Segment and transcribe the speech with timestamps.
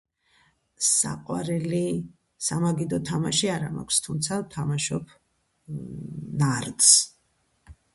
[0.85, 1.81] საყვარელი
[2.47, 5.17] სამაგიდო თამაში არა მაქვს, თუმცა ვთამაშობ
[6.45, 6.95] ნარდს.